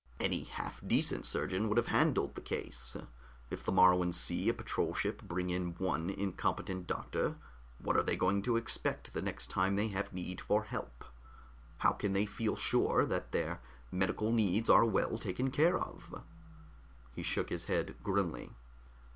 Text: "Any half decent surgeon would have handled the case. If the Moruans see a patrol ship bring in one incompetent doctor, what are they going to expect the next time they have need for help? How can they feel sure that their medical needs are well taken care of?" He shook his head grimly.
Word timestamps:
"Any 0.19 0.45
half 0.45 0.81
decent 0.83 1.27
surgeon 1.27 1.67
would 1.69 1.77
have 1.77 1.85
handled 1.85 2.33
the 2.33 2.41
case. 2.41 2.97
If 3.51 3.63
the 3.63 3.71
Moruans 3.71 4.15
see 4.17 4.49
a 4.49 4.53
patrol 4.55 4.95
ship 4.95 5.21
bring 5.21 5.51
in 5.51 5.75
one 5.75 6.09
incompetent 6.09 6.87
doctor, 6.87 7.35
what 7.77 7.95
are 7.95 8.01
they 8.01 8.15
going 8.15 8.41
to 8.41 8.57
expect 8.57 9.13
the 9.13 9.21
next 9.21 9.51
time 9.51 9.75
they 9.75 9.89
have 9.89 10.11
need 10.11 10.41
for 10.41 10.63
help? 10.63 11.05
How 11.77 11.91
can 11.91 12.13
they 12.13 12.25
feel 12.25 12.55
sure 12.55 13.05
that 13.05 13.31
their 13.31 13.61
medical 13.91 14.31
needs 14.31 14.71
are 14.71 14.85
well 14.85 15.19
taken 15.19 15.51
care 15.51 15.77
of?" 15.77 16.23
He 17.13 17.21
shook 17.21 17.49
his 17.49 17.65
head 17.65 17.93
grimly. 18.03 18.49